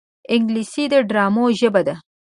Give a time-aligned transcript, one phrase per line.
[0.33, 1.95] انګلیسي د ډرامو ژبه ده